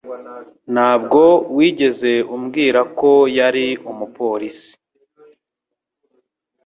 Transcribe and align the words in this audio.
Ntabwo 0.73 1.21
wigeze 1.57 2.11
umbwira 2.35 2.79
ko 2.99 3.11
yari 3.37 3.67
umupolisi. 3.91 4.71